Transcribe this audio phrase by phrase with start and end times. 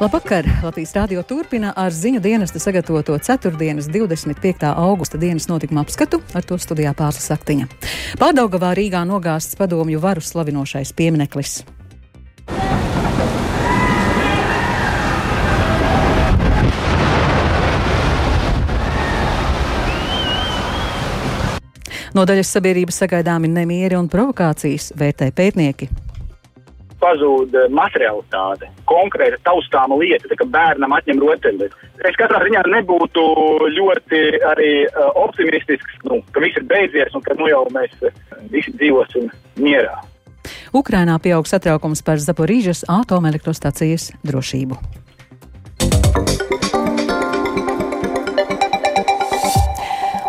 [0.00, 0.46] Labvakar!
[0.64, 3.50] Latvijas rādio turpina ar ziņu dienesta sagatavoto 4.
[3.52, 4.70] 25.
[4.72, 7.68] augusta dienas notikuma apskatu, ar to studijā pārslas aktiņa.
[8.16, 11.60] Pārdaugavā Rīgā nogāsts padomju varu slavinošais piemineklis.
[22.16, 25.92] No daļas sabiedrības sagaidāmi nemieri un provokācijas, vērtē pētnieki
[27.00, 31.88] pazūd eh, materiālitāte, konkrēta taustāma lieta, tā kā bērnam atņem rotaļlietu.
[32.08, 33.24] Es katrā ziņā nebūtu
[33.76, 38.14] ļoti arī uh, optimistisks, nu, ka viss ir beidzies un ka nu jau mēs uh,
[38.52, 39.28] visi dzīvosim
[39.60, 39.98] mierā.
[40.72, 44.78] Ukrainā pieaug satraukums par Zaporīžas atomelektrostacijas drošību.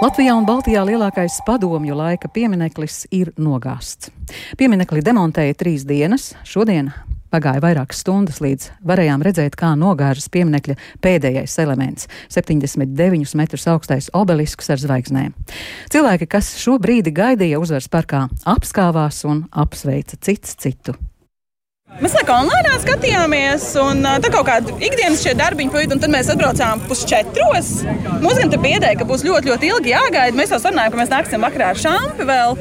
[0.01, 4.09] Latvijā un Baltijā lielākais padomju laika piemineklis ir nogāsts.
[4.57, 6.89] Pieminekli demontēja trīs dienas, šodien
[7.31, 10.73] Pagāja vairākas stundas, līdz varējām redzēt, kā nogāžas pieminekļa
[11.05, 15.37] pēdējais elements- 79 metrus augstais obelisks ar zvaigznēm.
[15.93, 20.97] Cilvēki, kas šo brīdi gaidīja uzvaras parkā, apskāvās un apsveica cits citu.
[21.99, 26.13] Mēs tā kā online skatījāmies, un tā kaut kāda ikdienas šie darbiņi pavadīja, un tad
[26.13, 27.71] mēs atbraucām pusčetros.
[28.23, 30.37] Mums gan te biedēja, ka būs ļoti, ļoti ilgi jāgaida.
[30.37, 32.55] Mēs jau sarunājām, ka mēs nāksim vakarā ar šāpi vēl.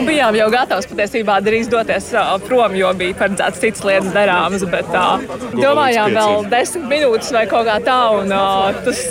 [0.00, 4.66] Un bijām jau gatavi patiesībā drīz doties uh, prom, jo bija paredzēts citas lietas darāmas.
[4.72, 5.22] Bet uh,
[5.54, 9.04] domājām, vēl desmit minūtes vai kaut kā tā, un uh, tas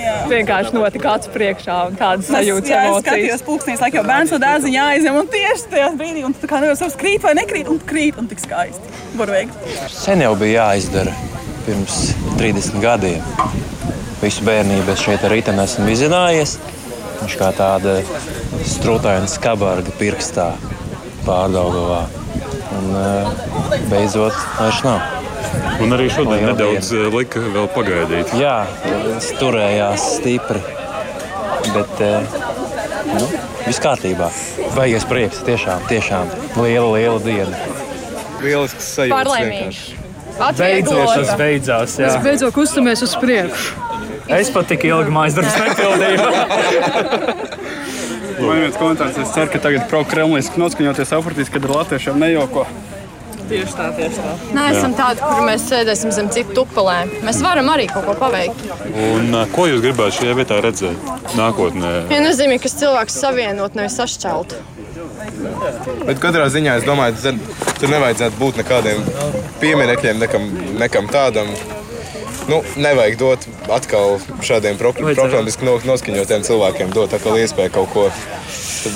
[0.00, 0.16] jā.
[0.30, 1.78] vienkārši notika acu priekšā.
[1.98, 3.02] Tādas sajūtas, jā, emocijas.
[3.02, 6.50] Es skatījos, pulkstenis, laikam, jau bērns no dārziņa jāizņem, un tieši tajā brīdī, un tā
[6.50, 8.94] kā nevar savs krīt vai nekrīt, un krīt, un tik skaisti.
[9.16, 9.74] Burvīgi.
[9.92, 11.14] Sen jau bija jāizdara
[11.66, 12.00] pirms
[12.38, 13.24] 30 gadiem.
[14.22, 16.56] Visu bērnību es šeit ar rītdienu esmu izzinājies.
[17.22, 17.98] Viņš kā tāda
[18.68, 20.52] strūtaina skabarga pirkstā
[21.26, 22.04] pārdaugavā.
[22.76, 23.36] Un eh,
[23.90, 25.15] beidzot vairs nav.
[25.84, 26.90] Un arī šodien Liela nedaudz.
[26.96, 28.32] Eh, lika vēl pagaidīt.
[28.40, 28.56] Jā,
[29.40, 30.62] turējās stipri.
[31.74, 32.36] Bet eh,
[33.12, 33.28] nu,
[33.66, 34.30] viss kārtībā.
[34.76, 37.64] Baigies prieks, tiešām, tiešām liela, liela diena.
[38.42, 39.14] Lielisks sajūta.
[39.16, 39.84] Pārlaimīgs.
[40.36, 41.96] Beidzot tas beidzās.
[41.96, 42.10] Jā.
[42.10, 43.86] Mēs beidzot kustamies uz priekšu.
[44.36, 46.18] Es pat tik ilgi mājas darbus nepildīju.
[48.36, 52.66] Man viens komentārs, es ceru, ka tagad pro-kremliski noskaņoties apritīs, kad ar latviešiem nejoko.
[53.46, 54.32] Tieši tā, tieši tā.
[54.56, 57.12] Nē, esam tādi, kur mēs sēdēsim zem citu tupelēm.
[57.26, 58.64] Mēs varam arī kaut ko paveikt.
[58.90, 61.92] Un, ko jūs gribētu šajā vietā redzēt nākotnē?
[62.10, 64.56] Ja nozīmē, ka cilvēks savienot, nevis sašķelt.
[66.06, 69.02] Bet katrā ziņā es domāju, ka tur nevajadzētu būt nekādiem
[69.62, 70.46] pieminekļiem, nekam,
[70.80, 71.50] nekam tādam
[72.48, 78.06] nu, nevajag dot atkal šādiem proklamiski noskaņotiem cilvēkiem, dot atkal iespēju kaut ko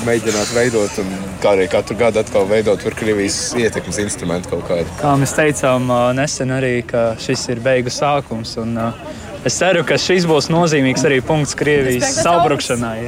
[0.07, 1.11] mēģināt veidot, un
[1.43, 4.87] kā arī katru gadu atkal veidot Krievijas ietekmes instrumentu kaut kādu.
[5.01, 8.77] Kā mēs teicām nesen arī, ka šis ir beigu sākums, un
[9.45, 12.99] es ceru, ka šis būs nozīmīgs arī punkts Krievijas sabrukšanai.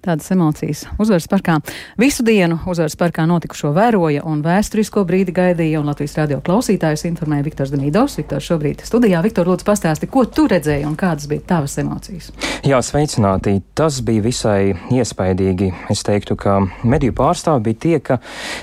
[0.00, 1.58] Tādas emocijas uzvaras parkā.
[2.00, 7.44] Visu dienu uzvaras parkā notikušo vēroja un vēsturisko brīdi gaidīja, un Latvijas radio klausītājus informēja
[7.44, 8.16] Viktors Demīdovs.
[8.16, 9.20] Viktors šobrīd studijā.
[9.20, 12.30] Viktor, lūdzu, pastāsti, ko tu redzēji un kādas bija tavas emocijas?
[12.64, 13.58] Jā, sveicināti.
[13.76, 15.68] Tas bija visai iespaidīgi.
[15.92, 18.18] Es teiktu, ka mediju pārstāvi bija tie, ka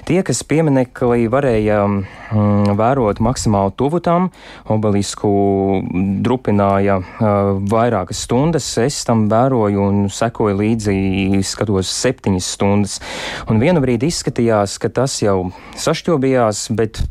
[0.09, 4.31] tie, kas pieminekli varēja mm, vērot maksimāli tuvu tam,
[4.73, 5.29] obelisku
[6.25, 8.73] drupināja uh, vairākas stundas.
[8.81, 10.97] Es tam vēroju un sekoju līdzi
[11.43, 12.97] skatos septiņas stundas.
[13.51, 17.03] Un vienu brīdi izskatījās, ka tas jau sašķobījās, bet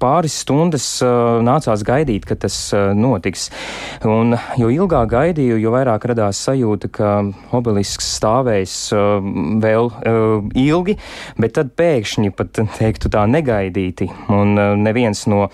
[0.00, 3.48] pāris stundas uh, nācās gaidīt, ka tas uh, notiks.
[4.06, 7.12] Un, jo ilgāk gaidīju, jo vairāk radās sajūta, ka
[7.56, 9.18] obelisks stāvēs uh,
[9.62, 10.96] vēl uh, ilgi,
[11.40, 14.08] bet tad pēkšņi pat teiktu tā negaidīti.
[14.32, 15.48] Un uh, neviens no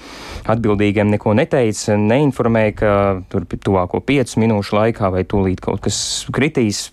[0.47, 2.93] atbildīgiem neko neteica, neinformēja, ka
[3.33, 5.99] tur tuvāko piecu minūšu laikā vai tūlīt kaut kas
[6.34, 6.87] kritīs.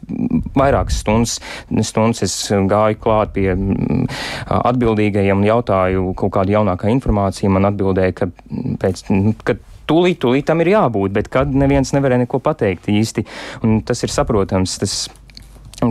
[0.57, 1.37] Vairākas stundas,
[1.85, 2.35] stundas es
[2.69, 3.49] gāju klāt pie
[4.53, 8.27] atbildīgajiem un jautāju kaut kādu jaunākā informāciju komisija man atbildēja, ka,
[8.79, 9.03] pēc,
[9.43, 9.55] ka
[9.87, 13.25] tūlīt, tūlīt tam ir jābūt, bet kad neviens nevarēja neko pateikt īsti.
[13.63, 14.77] Un tas ir saprotams.
[14.79, 15.09] Tas,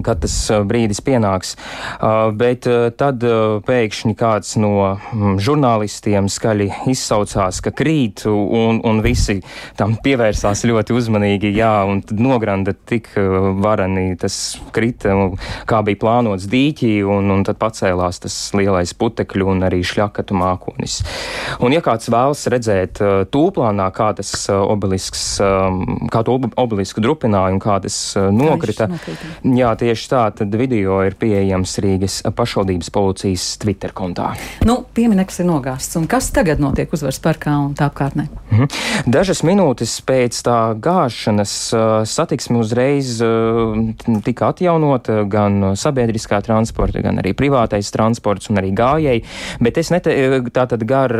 [0.01, 1.57] kad tas uh, brīdis pienāks.
[2.01, 3.21] Uh, bet uh, tad
[3.67, 9.41] pēkšņi kāds no mm, žurnālistiem skaļi izsaucās, ka krīt, un, un visi
[9.79, 13.11] tam pievērsās ļoti uzmanīgi, jā, un nogranda tik
[13.63, 14.37] varani tas
[14.75, 15.15] krita,
[15.69, 21.01] kā bija plānots dīķī, un, un tad pacēlās tas lielais putekļu un arī šļakatu mākonis.
[21.63, 23.03] Un ja kāds vēlas redzēt
[23.33, 27.99] tūplānā, kā tas obelisks, um, kā to obelisku drupināja un kā tas
[28.33, 28.89] nokrita,
[29.43, 34.33] jā, tieši tā, tad video ir pieejams Rīgas pašvaldības policijas Twitter kontā.
[34.69, 38.29] Nu, piemineklis ir nogāsts, un kas tagad notiek uzvaras parkā un tā apkārtnē?
[38.53, 38.71] Mhm.
[39.13, 41.55] Dažas minūtes pēc tā gāšanas
[42.09, 43.19] satiksme uzreiz
[44.25, 49.25] tika atjaunota gan sabiedriskā transporta, gan arī privātais transports un arī gājēji,
[49.63, 50.15] bet es nete,
[50.53, 51.13] tā tad gar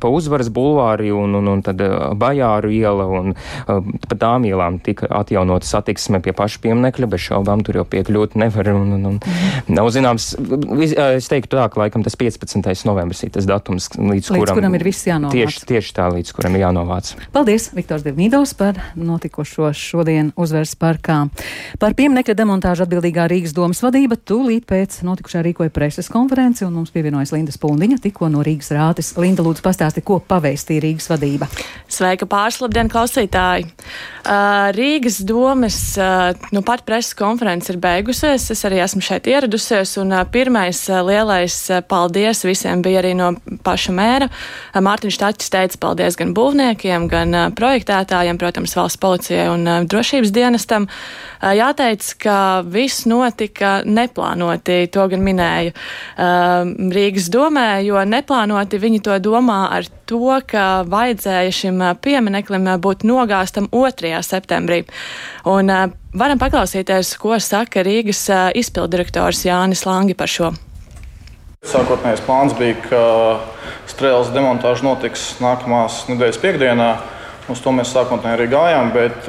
[0.00, 1.82] pa uzvaras bulvāri un, un, un tad
[2.16, 3.34] Bajāru iela un
[3.66, 8.70] pa tām ielām tika atjaunota satiksme pie paša pieminekļa, bez šaubām tur jau piekļūt nevar
[8.74, 9.72] un, un, un mhm.
[9.76, 10.34] nav zināms,
[11.16, 12.62] es teiktu tā, ka laikam tas 15.
[12.88, 15.34] novembris ir tas datums, līdz, līdz kuram, kuram ir viss jānovāc.
[15.36, 17.14] Tieši, tieši tā, līdz kuram ir jānovāc.
[17.34, 21.18] Paldies, Viktors Devnīdovs, par notikušo šodien uzvaras parkā.
[21.82, 26.92] Par pieminekļa demontāžu atbildīgā Rīgas domas vadība tūlīt pēc notikušā rīkoja preses konferenci, un mums
[26.94, 29.12] pievienojas Linda Spundiņa, tikko no Rīgas rātes.
[29.20, 31.48] Linda, lūdzu, pastāsti, ko paveistīja Rīgas vadība.
[31.92, 33.68] Sveika, pārslabdien, klausītāji!
[34.26, 39.96] Uh, Rīgas domas uh, nu pat preses konferences ir beigusies, es arī esmu šeit ieradusies,
[40.02, 41.56] un pirmais lielais
[41.88, 43.32] paldies visiem bija arī no
[43.66, 44.28] paša mēra.
[44.74, 50.88] Mārtiņš Taķis teica paldies gan būvniekiem, gan projektētājiem, protams, valsts policijai un drošības dienestam.
[51.42, 55.74] Jāteic, ka viss notika neplānoti, to gan minēju
[56.96, 63.66] Rīgas domē, jo neplānoti viņi to domā ar to, ka vajadzēja šim piemineklim būt nogāstam
[63.72, 64.12] 2.
[64.26, 64.84] septembrī.
[65.46, 65.72] Un
[66.14, 68.26] varam paklausīties, ko saka Rīgas
[68.56, 70.52] izpildirektors Jānis Langi par šo.
[71.66, 73.02] Sākotnējais plāns bija, ka
[73.90, 76.90] strēles demontāža notiks nākamās nedēļas piekdienā.
[77.50, 79.28] Uz to mēs sākotnēji arī gājām, bet,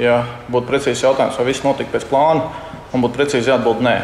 [0.00, 0.20] ja
[0.52, 2.48] būtu precīzi jautājums, vai viss notika pēc plāna,
[2.92, 3.96] man būtu precīzi jāatbild nē.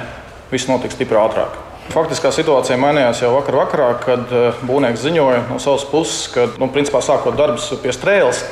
[0.53, 1.66] Viss notika stipri ātrāk.
[1.95, 4.33] Faktiskā situācija mainījās jau vakar vakarā, kad
[4.67, 8.43] būvnieks ziņoja no savas puses, ka, nu, principā sākot darbus pie strēles,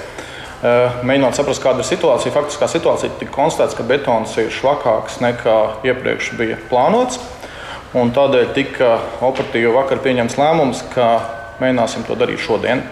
[1.05, 2.33] mēģinot saprast, kāda ir situācija.
[2.33, 7.21] Faktiskā situācija tika konstatēts, ka betons ir švakāks nekā iepriekš bija plānots.
[7.95, 11.09] Tādēļ tika operatīvi vakar pieņemts lēmums, ka
[11.61, 12.83] mēģināsim to darīt šodien.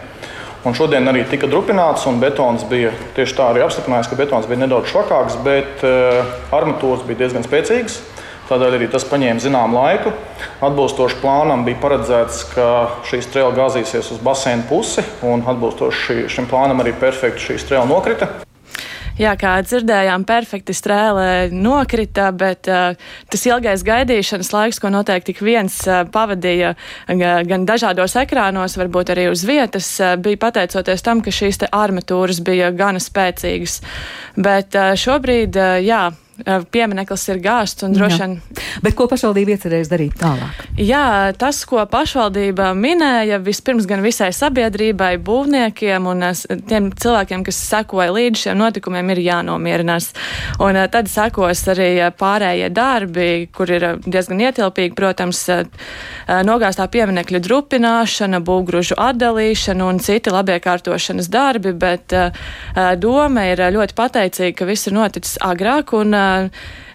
[0.62, 4.60] Un šodien arī tika drupināts, un betons bija tieši tā arī apstiprinājis, ka betons bija
[4.62, 6.20] nedaudz švakāks, bet uh,
[6.54, 7.98] armatūras bija diezgan spēcīgas.
[8.52, 10.10] Tādēļ arī tas paņēma zināmu laiku.
[10.66, 12.66] Atbilstoši plānam bija paredzēts, ka
[13.08, 18.28] šī strēle gāzīsies uz basēnu pusi, un atbilstoši šim plānam arī perfekti šī strēle nokrita.
[19.16, 22.96] Jā, kā dzirdējām, perfekti strēlē nokrita, bet uh,
[23.32, 26.75] tas ilgais gaidīšanas laiks, ko noteikti tik viens uh, pavadīja
[27.08, 32.72] gan dažādos ekrānos, varbūt arī uz vietas, uh, bija pateicoties tam, ka šīs armatūras bija
[32.76, 33.81] gana spēcīgas.
[34.40, 36.06] Bet uh, šobrīd, uh, jā,
[36.72, 38.36] piemineklis ir gāsts un droši vien.
[38.82, 40.64] Bet ko pašvaldība iecerēs darīt tālāk?
[40.80, 46.24] Jā, tas, ko pašvaldība minēja, vispirms gan visai sabiedrībai, būvniekiem un
[46.68, 50.12] tiem cilvēkiem, kas sekoja līdz šiem notikumiem, ir jānomierinās.
[50.62, 55.44] Un tad sekos arī pārējie darbi, kur ir diezgan ietilpīgi, protams,
[56.48, 62.14] nogāstā pieminekļa drupināšana, būvgružu atdalīšana un citi labiekārtošanas darbi, bet
[63.02, 66.50] doma ir ļoti pateicīga, ka viss ir noticis agrāk un Um.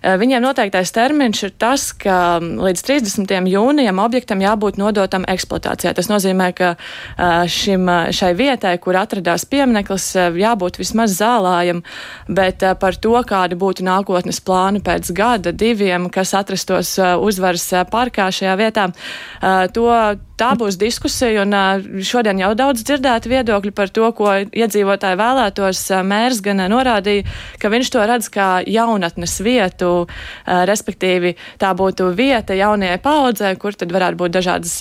[0.08, 3.32] Viņiem noteiktais termiņš ir tas, ka līdz 30.
[3.52, 5.92] jūnijam objektam jābūt nodotam eksploatācijā.
[5.98, 6.70] Tas nozīmē, ka
[7.52, 11.82] šim, šai vietai, kur atradās piemineklis, jābūt vismaz zālājam,
[12.30, 18.56] bet par to, kādi būtu nākotnes plāni pēc gada, diviem, kas atrastos uzvaras parkā šajā
[18.62, 18.88] vietā,
[19.76, 19.92] to
[20.38, 25.82] tā būs diskusija, un šodien jau daudz dzirdēti viedokļi par to, ko iedzīvotāji vēlētos.
[26.06, 27.26] Mērs gan norādīja,
[27.58, 29.97] ka viņš to redz kā jaunatnes vietu,
[30.46, 34.76] respektīvi tā būtu vieta jaunajai paudzē, kur tad varētu būt dažādas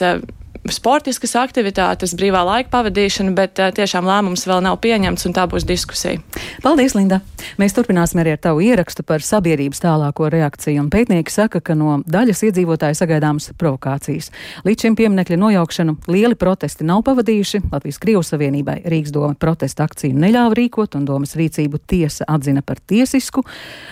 [0.75, 5.67] sportiskas aktivitātes, brīvā laika pavadīšana, bet uh, tiešām lēmums vēl nav pieņemts un tā būs
[5.69, 6.23] diskusija.
[6.65, 7.21] Paldies, Linda!
[7.61, 12.01] Mēs turpināsim arī ar tavu ierakstu par sabiedrības tālāko reakciju, un pētnieki saka, ka no
[12.09, 14.33] daļas iedzīvotāju sagaidāmas provokācijas.
[14.67, 17.63] Līdz šim pieminekļa nojaušanu lieli protesti nav pavadījuši.
[17.73, 22.81] Latvijas Krievijas Savienībai Rīgas doma protesta akciju neļāva rīkot, un domas rīcību tiesa atzina par
[22.83, 23.45] tiesisku.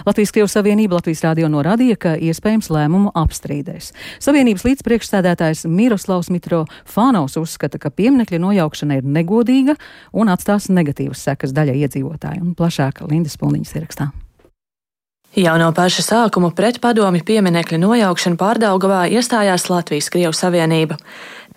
[0.07, 3.93] Latvijas Krievijas Savienība Latvijas rādio norādīja, ka iespējams lēmumu apstrīdēs.
[4.25, 9.79] Savienības līdzpriekšsēdētājs Miroslavs Mitro Fānaus uzskata, ka pieminekļa nojaukšana ir negodīga
[10.13, 12.45] un atstās negatīvas sekas daļai iedzīvotāju.
[12.45, 14.11] Un plašāk Lindas Pundiņas ierakstā.
[15.35, 21.01] Jau no paša sākuma pret padomi pieminekļa nojaukšanu pārdaugavā iestājās Latvijas Krievijas Savienība.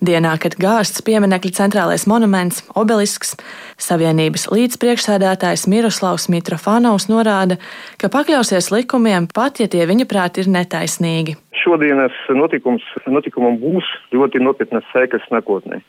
[0.01, 3.35] Dienā, kad gāsts pieminekļa centrālais monuments, obelisks,
[3.81, 7.59] Savienības līdzpriekšsēdētājs Miroslavs Mitrofanovs norāda,
[8.01, 11.37] ka pakļausies likumiem pat, ja tie viņa prāt ir netaisnīgi.
[11.67, 15.81] Šodienas notikums, notikumam būs ļoti nopietnas sekas nākotnē.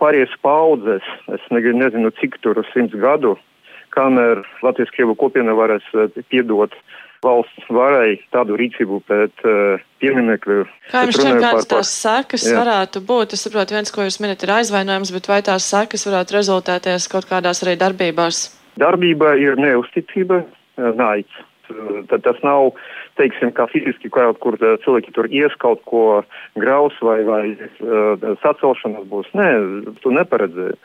[0.00, 3.34] Pāries paudzes, es nezinu, cik tur simts gadu,
[3.92, 5.84] kamēr Latvijas Krievu kopiena varēs
[6.32, 6.72] piedot
[7.20, 10.62] valsts varai tādu rīcību pret uh, pieminekļu.
[10.88, 12.56] Kā jums šķiet, kādas tās sekas jā.
[12.56, 13.36] varētu būt?
[13.36, 17.28] Es saprotu, viens, ko jūs minat, ir aizvainojums, bet vai tās sekas varētu rezultēties kaut
[17.28, 18.46] kādās arī darbībās?
[18.80, 20.46] Darbība ir neusticība,
[20.96, 21.44] naids.
[22.10, 22.72] Tad tas nav,
[23.20, 26.04] teiksim, kā fiziski kaut kur cilvēki tur ies kaut ko
[26.58, 29.30] graus vai, vai uh, sacelšanas būs.
[29.36, 29.48] Nē,
[30.02, 30.78] tu neparedzēji.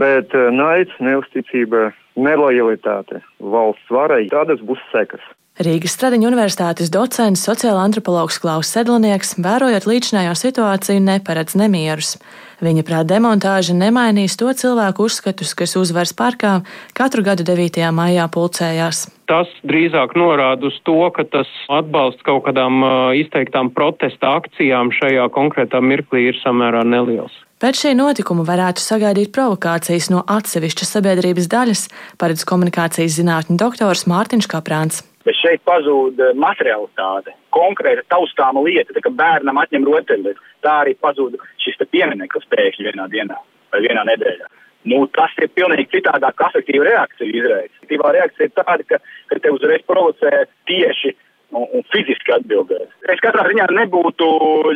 [0.00, 5.22] Bet uh, naids, neusticība, nelojalitāte valsts varai, tādas būs sekas.
[5.58, 12.12] Rīgas Stradiņa universitātes docents, sociāla antropologs Klaus Sedlnieks, vērojot līdzinājā situāciju, neparedz nemierus.
[12.58, 16.56] Viņa prāt demontāža nemainīs to cilvēku uzskatus, kas uzvaras parkā
[16.98, 17.78] katru gadu 9.
[17.94, 19.04] maijā pulcējās.
[19.30, 22.82] Tas drīzāk norāda uz to, ka tas atbalsts kaut kādām
[23.14, 27.36] izteiktām protesta akcijām šajā konkrētā mirklī ir samērā neliels.
[27.58, 31.84] Pēc šī notikuma varētu sagaidīt provokācijas no atsevišķas sabiedrības daļas,
[32.18, 35.02] paredz komunikācijas zinātņu doktors Mārtiņš Kaprāns.
[35.26, 40.94] Bet šeit pazūd eh, materialitāte, konkrēta taustāma lieta, tā kā bērnam atņem rotaļu, tā arī
[41.02, 43.38] pazūd šis piemineklis pēkšņi vienā dienā
[43.72, 44.48] vai vienā nedēļā.
[44.88, 47.74] Nu, tas ir pilnīgi citādāk afektīva reakcija izraisa.
[47.82, 51.12] Aktīvā reakcija ir tāda, ka, ka te uzreiz provocē tieši
[51.50, 52.92] un, un fiziski atbildēt.
[53.12, 54.28] Es katrā ziņā nebūtu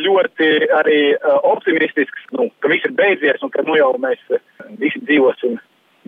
[0.03, 4.43] ļoti arī uh, optimistisks, nu, ka viss ir beidzies un ka nu jau mēs uh,
[4.81, 5.57] visi dzīvosim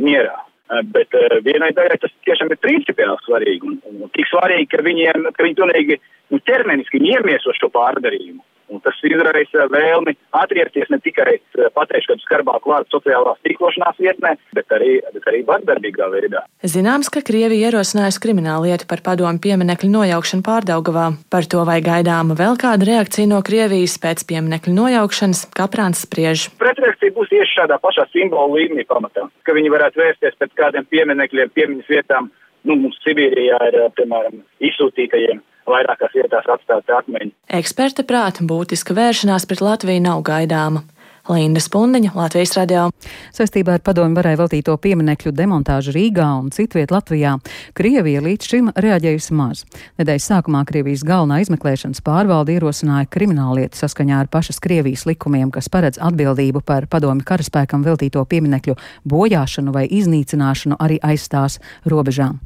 [0.03, 0.37] mierā.
[0.65, 4.71] Uh, bet uh, vienai daļai tas tiešām ir principiāli svarīgi un, un, un tik svarīgi,
[4.73, 5.99] ka viņiem, ka viņi pilnīgi
[6.33, 8.41] nu, ķermeniski iemieso šo pārdarījumu.
[8.73, 14.33] Un tas izraisa vēlmi atriepties ne tikai eh, pateikšu kādu skarbāku vārdu sociālās tīklošanās vietnē,
[14.57, 16.45] bet arī, bet arī vardarbīgā veidā.
[16.65, 21.11] Zināms, ka Krievija ierosinājusi kriminālu lietu par padomu pieminekļu nojaukšanu pārdaugavā.
[21.29, 26.49] Par to vai gaidāma vēl kāda reakcija no Krievijas pēc pieminekļu nojaukšanas, Kaprāns spriež.
[26.57, 31.53] Pretreakcija būs tieši šādā pašā simbolu līmenī pamatā, ka viņi varētu vērsties pēc kādiem pieminekļiem,
[31.55, 32.31] piemiņas vietām.
[32.65, 37.33] Nu, mums Sibīrijā ir, piemēram, izsūtītajiem vairākās vietās atstāti akmeņi.
[37.59, 40.85] Eksperta prāta būtiska vēršanās pret Latviju nav gaidāma.
[41.29, 42.91] Linda Spundiņa, Latvijas radio.
[43.33, 47.39] Saistībā ar padomu varēja veltīto pieminekļu demontāžu Rīgā un citviet Latvijā
[47.73, 49.63] Krievija līdz šim reaģējusi maz.
[49.97, 55.97] Nedēļas sākumā Krievijas galvenā izmeklēšanas pārvalde ierosināja krimināllietu saskaņā ar pašas Krievijas likumiem, kas paredz
[55.97, 58.75] atbildību par padomu karaspēkam veltīto pieminekļu
[59.09, 61.57] bojāšanu vai iznīcināšanu arī aizstās
[61.89, 62.37] robežām.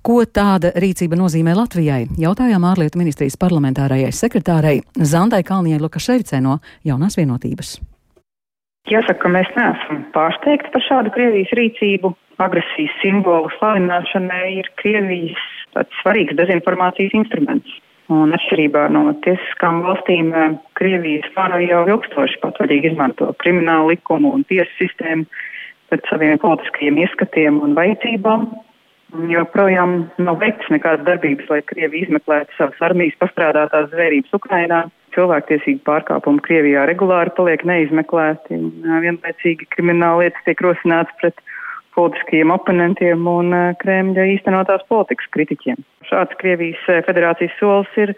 [0.00, 2.06] Ko tāda rīcība nozīmē Latvijai?
[2.16, 6.56] Jautājām ārlietu ministrijas parlamentārajai sekretārei Zandai Kalnijai Lukaševicē no
[6.86, 7.74] jaunās vienotības.
[8.86, 12.12] Jāsaka, ka mēs neesam pārsteigti par šādu Krievijas rīcību.
[12.42, 15.42] Agresijas simbolu slavināšanai ir Krievijas
[16.02, 17.80] svarīgs dezinformācijas instruments.
[18.12, 20.30] Un atšķirībā no tiesiskām valstīm,
[20.78, 25.26] Krievijas vara jau ilgstoši patvaļīgi izmanto kriminālu likumu un tiesu sistēmu
[25.90, 28.46] pēc saviem politiskajiem ieskatiem un vajadzībām
[29.30, 34.84] joprojām nav veikts nekādas darbības, lai Krievi izmeklētu savas armijas pastrādātās zvērības Ukrainā.
[35.16, 38.58] Cilvēktiesību pārkāpumi Krievijā regulāri paliek neizmeklēti.
[39.04, 41.40] Vienlaicīgi krimināla lietas tiek rosināts pret
[41.96, 45.80] politiskajiem oponentiem un Kremļa īstenotās politikas kritiķiem.
[46.10, 48.12] Šāds Krievijas federācijas solis ir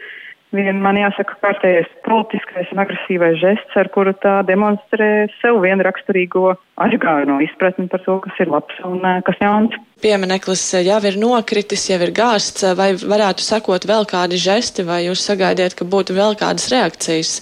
[0.56, 6.56] vien man jāsaka kārtējais politiskais un agresīvais žests, ar kuru tā demonstrē sev vienu raksturīgo
[6.82, 9.76] atgāju no izpratni par to, kas ir labs un kas jauns.
[9.98, 15.24] Piemineklis jau ir nokritis, jau ir gāsts, vai varētu sakot vēl kādi žesti, vai jūs
[15.26, 17.32] sagaidiet, ka būtu vēl kādas reakcijas?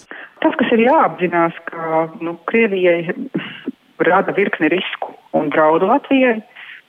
[0.40, 3.12] Tas, kas ir jāapzinās, ka nu, Krievijai
[4.08, 6.38] rada virkni risku un draudu Latvijai.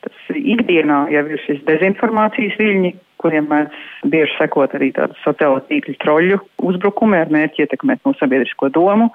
[0.05, 5.99] Tas ikdienā jau ir šis dezinformācijas viļņi, kuriem mēdz bieži sekot arī tādu sociālo tīkļu
[6.03, 9.09] troļu uzbrukumi ar mērķi ietekmēt mūsu sabiedrisko domu.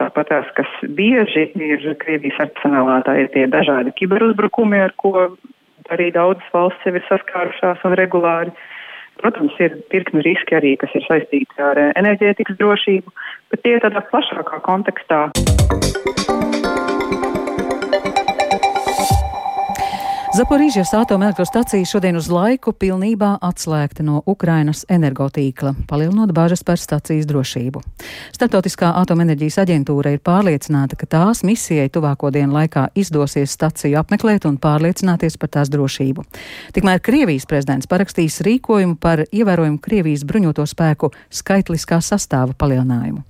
[0.00, 5.28] Tāpat tās, kas bieži ir Krievijas arsenālā, tā ir tie dažādi kiberuzbrukumi, ar ko
[5.92, 8.54] arī daudzas valsts jau ir saskārušās un regulāri.
[9.20, 13.14] Protams, ir virkni riski arī, kas ir saistīti ar enerģētikas drošību,
[13.52, 15.28] bet tie tādā plašākā kontekstā.
[20.34, 27.78] Zaporīžas atomelektrostacija šodien uz laiku pilnībā atslēgta no Ukrainas energotīkla, palielinot bāžas par stacijas drošību.
[28.34, 34.58] Startautiskā atomenerģijas aģentūra ir pārliecināta, ka tās misijai tuvāko dienu laikā izdosies staciju apmeklēt un
[34.58, 36.26] pārliecināties par tās drošību.
[36.74, 43.22] Tikmēr Krievijas prezidents parakstīs rīkojumu par ievērojumu Krievijas bruņoto spēku skaitliskā sastāva palielinājumu.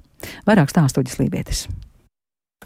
[0.49, 1.67] Vairāk stāstuģis Lībietis.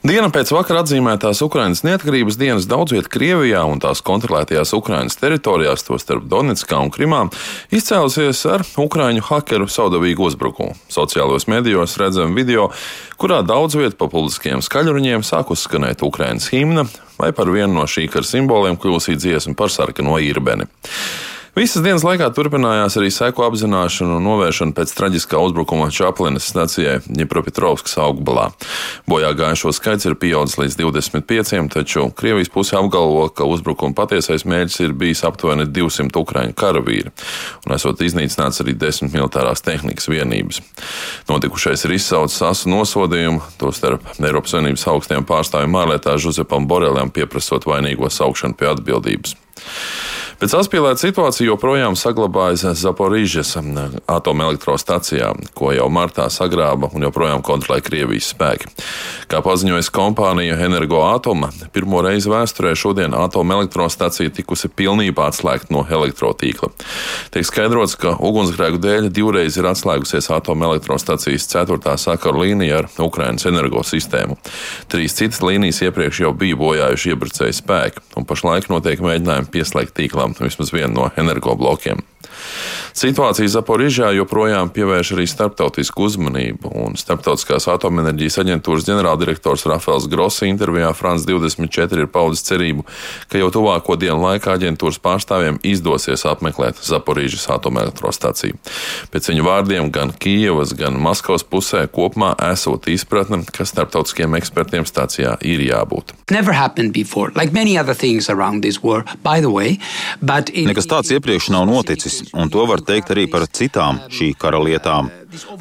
[0.06, 5.82] Diena pēc vakar atzīmētās Ukrainas neatkarības dienas daudz vietā Krievijā un tās kontrolētajās Ukrainas teritorijās,
[5.82, 7.24] tostarp Donetskā un Krimā,
[7.74, 10.76] izcēlusies ar ukraiņu hakeru saudabīgu uzbrukumu.
[10.94, 12.68] Sociālajos medijos redzam video,
[13.18, 16.86] kurā daudz vietā pa publiskiem skaļruņiem sāk uzskanēt Ukrainas himna
[17.18, 20.70] vai par vienu no šī kara simboliem kļūsī dziesma par sarkano īrbeni.
[21.56, 27.96] Visas dienas laikā turpinājās arī seku apzināšana un novēršana pēc traģiskā uzbrukuma Čaplinas stacijai Ņepropetrovskas
[28.04, 28.50] augbalā.
[29.08, 34.84] Bojā gājušo skaits ir pieaudzis līdz 25, taču Krievijas puse apgalvo, ka uzbrukuma patiesais mērķis
[34.84, 37.14] ir bijis aptuveni 200 ukraiņu karavīri,
[37.64, 40.60] un esot iznīcināts arī desmit militārās tehnikas vienības.
[41.32, 48.12] Notikušais ir izsaucis asu nosodījumu, tostarp Eiropas Savienības augstajam pārstāvjiem ārlietā Žuzepam Borelam pieprasot vainīgo
[48.12, 49.36] saukšanu pie atbildības.
[50.38, 53.56] Pēc saspīlēta situācija joprojām saglabājas Zaporīžas
[54.06, 58.70] atomelektrostacijā, ko jau martā sagrāba un joprojām kontrolē Krievijas spēki.
[59.26, 66.70] Kā paziņojas kompānija Energo Atoma, pirmo reizi vēsturē šodien atomelektrostacija tikusi pilnībā atslēgta no elektrotīkla.
[67.34, 74.38] Tiek skaidrots, ka ugunsgrēku dēļ divreiz ir atslēgusies atomelektrostacijas ceturtā sakaru līnija ar Ukrainas energosistēmu.
[74.86, 80.27] Trīs citas līnijas iepriekš jau bija bojājuši iebrucēju spēki, un pašlaik notiek mēģinājumi pieslēgt tīklam
[80.40, 81.98] vismaz vienu no energoblokiem.
[82.98, 90.88] Situācija Zaporižā joprojām pievērš arī starptautisku uzmanību, un Starptautiskās atomenerģijas aģentūras ģenerāldirektors Rafēls Grossi intervijā
[90.98, 92.82] France 24 ir paudis cerību,
[93.30, 98.58] ka jau tuvāko dienu laikā aģentūras pārstāvjiem izdosies apmeklēt Zaporižas atomelektrostaciju.
[99.12, 105.36] Pēc viņa vārdiem gan Kijavas, gan Maskavas pusē kopumā esot izpratne, ka starptautiskiem ekspertiem stācijā
[105.46, 106.16] ir jābūt.
[109.48, 109.78] Way,
[110.50, 110.66] in...
[110.72, 115.10] Nekas tāds iepriekš nav noticis, un to var teikt arī par citām šī kara lietām.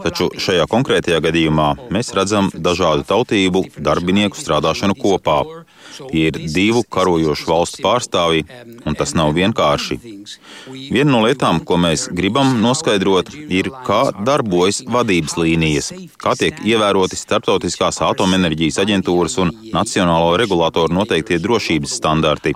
[0.03, 5.41] Taču šajā konkrētajā gadījumā mēs redzam dažādu tautību darbinieku strādāšanu kopā.
[6.15, 8.45] Ir divu karojošu valstu pārstāvji,
[8.85, 9.97] un tas nav vienkārši.
[10.91, 17.19] Viena no lietām, ko mēs gribam noskaidrot, ir, kā darbojas vadības līnijas, kā tiek ievēroti
[17.19, 22.53] starptautiskās atomenerģijas aģentūras un nacionālo regulātoru noteiktie drošības standarti.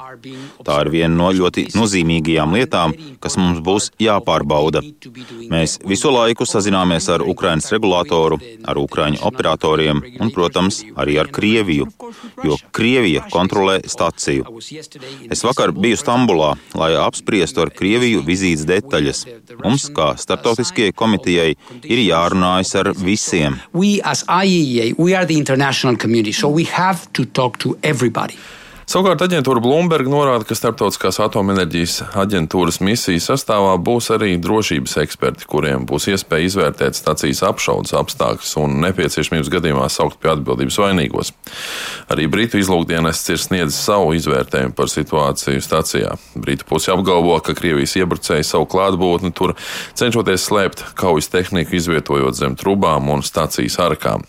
[0.65, 4.83] Tā ir viena no ļoti nozīmīgajām lietām, kas mums būs jāpārbauda.
[5.51, 11.88] Mēs visu laiku sazināmies ar Ukraiņas regulātoru, ar Ukraiņu operatoriem un, protams, arī ar Krieviju,
[12.45, 14.46] jo Krievija kontrolē staciju.
[15.32, 19.26] Es vakar biju Stambulā, lai apspriestu ar Krieviju vizītes detaļas.
[19.63, 21.52] Mums, kā starptautiskajai komitejai,
[21.84, 23.60] ir jārunājas ar visiem.
[23.74, 28.38] We, as IEA, we are the international community, so we have to talk to everybody.
[28.89, 35.86] Savukārt aģentūra Bloomberg norāda, ka starptautiskās atomenerģijas aģentūras misijas sastāvā būs arī drošības eksperti, kuriem
[35.89, 41.30] būs iespēja izvērtēt stacijas apšaudas apstākļus un nepieciešamības gadījumā saukt pie atbildības vainīgos.
[42.12, 46.17] Arī Britu izlūkdienests ir sniedzis savu izvērtējumu par situāciju stacijā.
[46.34, 49.54] Britu pusi apgalvo, ka Krievijas iebrucēji savu klātbūtni tur
[50.00, 54.26] cenšoties slēpt kaujas tehniku, izvietojot zem trubām un stacijas arkām.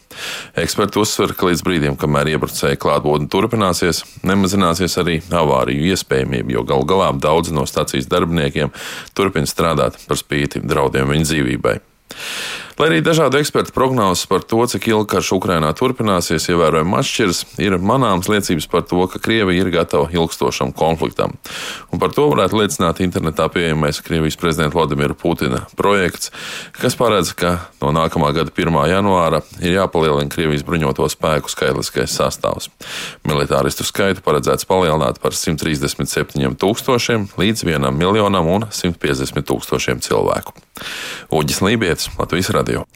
[0.63, 6.65] Eksperti uzsver, ka līdz brīdim, kamēr iebrucēji klātbūtne turpināsies, nemaz samazināsies arī avāriju iespējamība, jo
[6.69, 8.73] gal galā daudzi no stacijas darbiniekiem
[9.17, 11.79] turpina strādāt par spīti draudiem viņu dzīvībai.
[12.81, 17.77] Lai arī dažādu ekspertu prognozes par to, cik ilgi karš Ukrainā turpināsies, ievērojami atšķiras, ir
[17.77, 21.37] manāms liecības par to, ka Krievija ir gatava ilgstošam konfliktam.
[21.93, 26.33] Un par to varētu liecināt internetā pieejamais Krievijas prezidenta Vladimira Putina projekts,
[26.79, 28.81] kas paredz, ka no nākamā gada 1.
[28.89, 32.71] janvāra ir jāpalielina Krievijas bruņoto spēku skaitliskais sastāvs.
[33.29, 40.57] Militāristu skaitu paredzēts palielināt par 137 tūkstošiem līdz 1 miljonam un 150 tūkstošiem cilvēku.
[41.33, 42.87] Uģis Lībijams, Latvijas radio.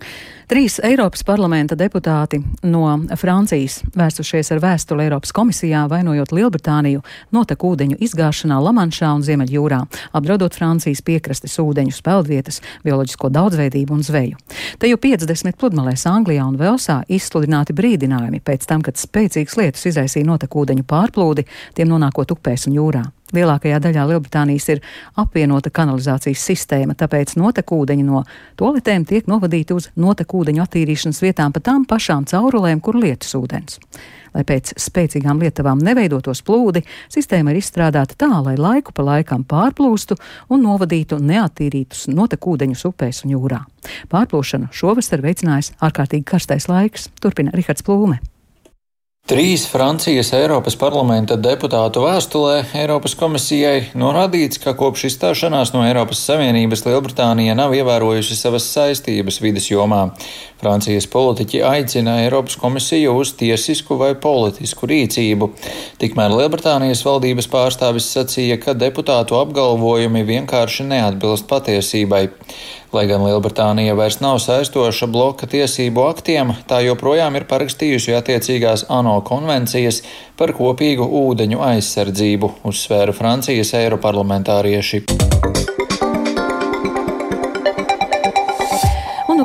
[0.46, 2.38] Trīs Eiropas parlamenta deputāti
[2.70, 2.85] no
[3.18, 7.01] Francijas vērsušies ar vēstuli Eiropas komisijā, vainojot Lielbritāniju
[7.35, 9.81] noteku ūdeņu izgāšanā Lamanšā un Ziemeļjūrā,
[10.14, 14.38] apdraudot Francijas piekrastes ūdeņu peldvietas, bioloģisko daudzveidību un zveju.
[14.79, 20.31] Te jau 50 pludmalēs Anglijā un Velsā izsludināti brīdinājumi pēc tam, kad spēcīgs lietus izraisīja
[20.31, 23.03] noteku ūdeņu pārplūdi, tiem nonākot upēs un jūrā.
[23.35, 24.83] Lielākajā daļā Lielbritānijas ir
[25.19, 28.23] apvienota kanalizācijas sistēma, tāpēc notekūdeņi no
[28.61, 33.81] toaletēm tiek novadīti uz notekūdeņu attīrīšanas vietām pa tām pašām caurulēm, kur lietus ūdens.
[34.37, 40.19] Lai pēc spēcīgām lietavām neveidotos plūdi, sistēma ir izstrādāta tā, lai laiku pa laikam pārplūstu
[40.53, 43.65] un novadītu neattīrītus notekūdeņus upēs un jūrā.
[44.12, 48.21] Pārplūšanu šovasar veicinājis ārkārtīgi karstais laiks, turpina Rihards Plūme.
[49.27, 56.85] Trīs Francijas Eiropas parlamenta deputātu vēstulē Eiropas komisijai norādīts, ka kopš izstāšanās no Eiropas Savienības
[56.87, 60.05] Lielbritānija nav ievērojusi savas saistības vidas jomā.
[60.62, 65.51] Francijas politiķi aicina Eiropas komisiju uz tiesisku vai politisku rīcību.
[65.99, 72.29] Tikmēr Lielbritānijas valdības pārstāvis sacīja, ka deputātu apgalvojumi vienkārši neatbilst patiesībai.
[72.96, 79.18] Lai gan Lielbritānija vairs nav saistoša bloka tiesību aktiem, tā joprojām ir parakstījusi attiecīgās ANO
[79.26, 80.00] konvencijas
[80.40, 85.04] par kopīgu ūdeņu aizsardzību, uzsvēra Francijas eiroparlamentārieši.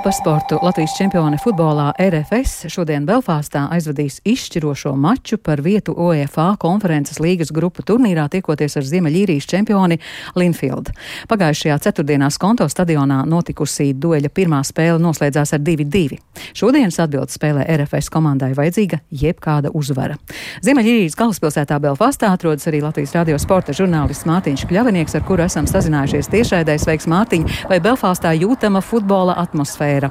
[0.04, 7.20] Par sportu Latvijas čempione futbolā RFS šodien Belfāstā aizvadīs izšķirošo maču par vietu UEFA konferences
[7.22, 10.00] līgas grupu turnīrā tiekoties ar Ziemeļīrijas čempioni
[10.36, 10.90] Linfield.
[11.30, 16.18] Pagājušajā ceturtdienā Skonto stadionā notikusī dueļa pirmā spēle noslēdzās ar 2-2.
[16.58, 20.18] Šodienas atbildes spēlē RFS komandai vajadzīga jebkāda uzvara.
[20.66, 26.32] Ziemeļīrijas galvaspilsētā Belfāstā atrodas arī Latvijas radio sporta žurnālists Mārtiņš Kļavinieks, ar kuru esam sazinājušies
[26.34, 26.80] tiešraidē.
[26.82, 27.48] Sveiks, Mārtiņ!
[27.70, 29.91] Vai Belfāstā jūtama futbola atmosfēra?
[29.92, 30.10] Eera.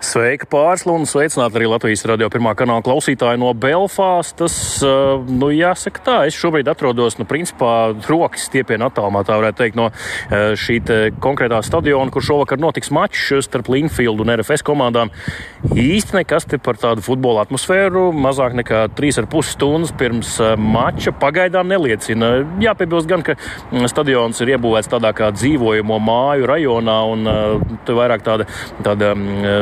[0.00, 4.54] Sveika, pārslu un sveicināt arī Latvijas radio pirmā kanāla klausītāju no Belfāstas.
[5.28, 9.90] Nu, jāsaka tā, es šobrīd atrodos, nu, principā, rokas stiepienu attālumā, tā varētu teikt, no
[10.56, 10.78] šī
[11.20, 15.12] konkrētā stadiona, kur šovakar notiks mačs starp Linfield un RFS komandām.
[15.68, 22.32] Īsti nekas te par tādu futbola atmosfēru mazāk nekā 3,5 stundas pirms mača pagaidām neliecina.
[22.64, 23.36] Jāpiebilst gan, ka
[23.92, 27.30] stadions ir iebūvēts tādā kā dzīvojamo māju rajonā un
[27.84, 28.48] te vairāk tāda,
[28.80, 29.12] tāda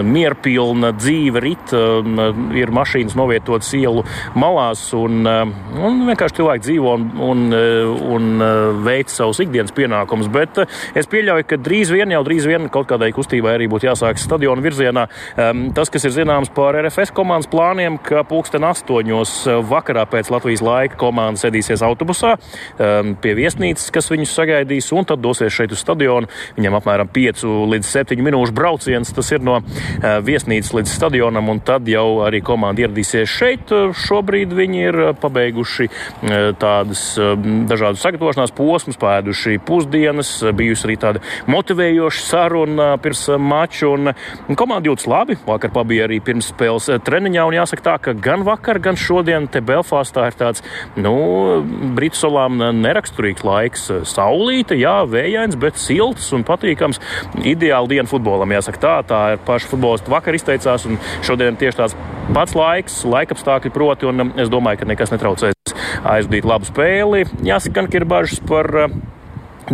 [0.07, 2.19] miera mierpilna dzīve rit, um,
[2.57, 4.05] ir mašīnas novietotas ielu
[4.39, 9.73] malās, un, um, un vienkārši cilvēki dzīvo un, un, uh, un uh, veic savus ikdienas
[9.77, 10.29] pienākumus.
[10.33, 13.89] Bet uh, es pieļauju, ka drīz vien, jau drīz vien kaut kādai kustībai arī būtu
[13.89, 15.07] jāsāk stadiona virzienā.
[15.37, 19.35] Um, tas, kas ir zināms par RFS komandas plāniem, ka pulksten astoņos
[19.69, 22.35] vakarā pēc Latvijas laika komanda sēdīsies autobusā
[23.23, 26.29] pie viesnīcas, kas viņus sagaidīs, un tad dosies šeit uz stadionu.
[26.59, 29.13] Viņam apmēram 5 līdz 7 minūšu brauciens.
[29.15, 29.61] Tas ir no
[30.25, 33.73] viesnīcas līdz stadionam, un tad jau arī komanda ieradīsies šeit.
[34.05, 35.89] Šobrīd viņi ir pabeiguši
[36.61, 37.03] tādas
[37.69, 45.09] dažādas sagatavošanās posmus, pēduši pusdienas, bijusi arī tāda motivējoša saruna pirms mača, un komanda jūtas
[45.11, 45.39] labi.
[45.49, 49.63] Vakar pabija arī pirms spēles treniņā, un jāsaka tā, ka gan vakar, gan šodien te
[49.65, 50.65] Belfāstā ir tāds,
[50.99, 51.15] nu,
[51.97, 53.89] Britu salām neraksturīgs laiks.
[54.09, 57.01] Saulīte, jā, vējains, bet silts un patīkams.
[57.43, 59.71] Ideāla diena futbolam, jāsaka tā, tā ir paša
[60.09, 61.97] futbolistu vakar izteicās, un šodien tieši tāds
[62.35, 65.55] pats laiks, laikapstākļi proti, un um, es domāju, ka nekas netraucēs
[66.05, 67.27] aizdīt labu spēli.
[67.45, 68.89] Jāsaka, ka ir bažas par uh,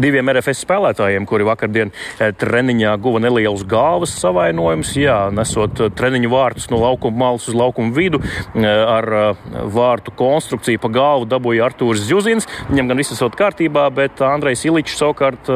[0.00, 4.94] diviem RFS spēlētājiem, kuri vakardien eh, treniņā guva nelielus galvas savainojumus.
[4.98, 9.37] Jā, nesot eh, treniņu vārtus no laukuma malas uz laukuma vidu, eh, ar
[9.74, 12.48] vārtu konstrukciju pa galvu dabūja Artūrs Zjuzins.
[12.70, 15.48] Viņam gan viss esot kārtībā, bet Andrejs Iličs savukārt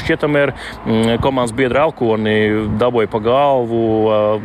[0.00, 2.36] šķietam ir mm, komandas biedra Elkoni
[2.80, 3.82] dabūja pa galvu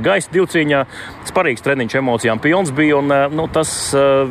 [0.06, 0.84] gaisa divcīņā.
[1.30, 3.72] Sparīgs treniņš emocijām pilns bija, un nu, tas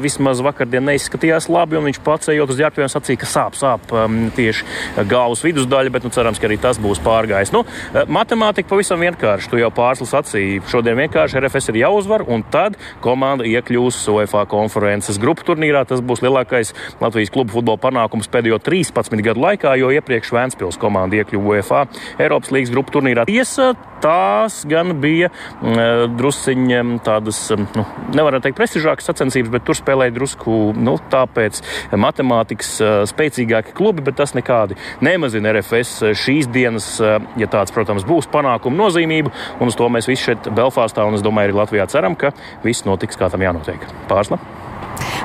[0.01, 3.95] vismaz vakardien neizskatījās labi, un viņš pats ejot uz ģērbtuviem sacīja, ka sāp, sāp
[4.37, 7.53] tieši galvas vidusdaļa, bet nu, cerams, ka arī tas būs pārgājis.
[7.55, 7.65] Nu,
[8.11, 9.51] matemātika pavisam vienkārši.
[9.51, 10.63] Tu jau pārslas sacīji.
[10.71, 15.85] Šodien vienkārši RFS ir jāuzvar, un tad komanda iekļūs UEFA konferences grupu turnīrā.
[15.89, 21.19] Tas būs lielākais Latvijas klubu futbola panākums pēdējo 13 gadu laikā, jo iepriekš Vēnspils komanda
[21.21, 21.85] iekļuva UEFA
[22.23, 23.27] Eiropas līgas grupu turnīrā.
[23.29, 23.73] Tiesa,
[24.05, 27.85] tās gan bija mm, drusciņi tādas, nu,
[28.17, 31.61] nevaram teikt, prestižākas sacensības, bet tur spēlēja drusku nu, tāpēc
[32.01, 32.77] matemātikas
[33.11, 39.33] spēcīgāki klubi, bet tas nekādi nemazina RFS šīs dienas, ja tāds, protams, būs panākumu nozīmību,
[39.61, 42.87] un uz to mēs visi šeit Belfāstā un es domāju arī Latvijā ceram, ka viss
[42.89, 43.89] notiks kā tam jānotiek.
[44.11, 44.41] Pārsla!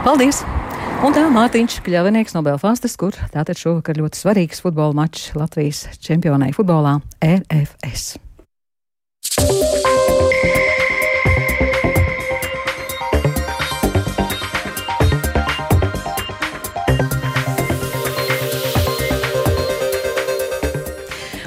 [0.05, 0.43] Paldies!
[0.99, 6.51] Un tā Mārtiņš Kļavinieks no Belfāstas, kur tātad šovakar ļoti svarīgs futbola mačs Latvijas čempionai
[6.55, 8.17] futbolā RFS.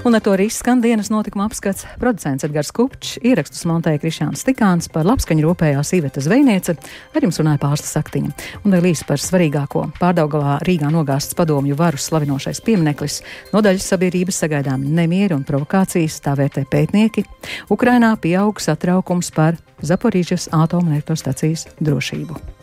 [0.03, 1.85] Un ar to arī skan dienas notikuma apskats.
[2.03, 6.75] Producents Edgars Kupčs, ierakstus montēja Krišāns Stikāns, par labskaņu rūpējās Iveta Zvejniece,
[7.15, 8.33] ar jums runāja pārsta saktiņa.
[8.67, 9.85] Un vēl īsi par svarīgāko.
[10.01, 13.21] Pārdaugalā Rīgā nogāsts padomju varu slavinošais piemineklis.
[13.55, 17.23] Nodaļas sabiedrības sagaidām nemieri un provokācijas, tā vērtē pētnieki.
[17.71, 22.62] Ukrainā pieaug satraukums par Zaporīžas atomelektrostacijas drošību.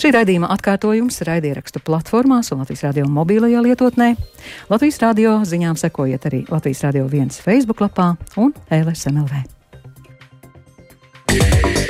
[0.00, 4.14] Šī raidījuma atkārtojums raidierakstu platformās un Latvijas radio mobīlajā lietotnē.
[4.72, 9.44] Latvijas radio ziņām sekojiet arī Latvijas radio viens Facebook lapā un LSMLV.
[11.34, 11.83] Yeah.